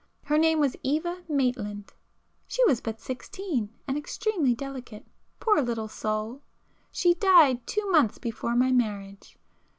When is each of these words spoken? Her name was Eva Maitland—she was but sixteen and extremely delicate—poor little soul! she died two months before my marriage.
Her 0.23 0.39
name 0.39 0.59
was 0.59 0.75
Eva 0.81 1.21
Maitland—she 1.29 2.65
was 2.65 2.81
but 2.81 2.99
sixteen 2.99 3.69
and 3.87 3.99
extremely 3.99 4.55
delicate—poor 4.55 5.61
little 5.61 5.87
soul! 5.87 6.41
she 6.91 7.13
died 7.13 7.67
two 7.67 7.87
months 7.91 8.17
before 8.17 8.55
my 8.55 8.71
marriage. 8.71 9.37